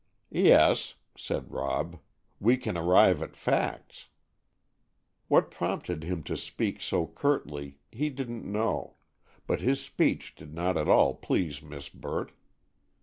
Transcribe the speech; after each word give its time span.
"Yes," 0.31 0.95
said 1.15 1.51
Rob; 1.51 1.99
"we 2.39 2.57
can 2.57 2.75
arrive 2.75 3.21
at 3.21 3.35
facts." 3.35 4.07
What 5.27 5.51
prompted 5.51 6.03
him 6.03 6.23
to 6.23 6.35
speak 6.37 6.81
so 6.81 7.05
curtly, 7.05 7.77
he 7.91 8.09
didn't 8.09 8.51
know; 8.51 8.95
but 9.45 9.61
his 9.61 9.79
speech 9.79 10.33
did 10.33 10.55
not 10.55 10.75
at 10.75 10.89
all 10.89 11.13
please 11.13 11.61
Miss 11.61 11.87
Burt. 11.87 12.31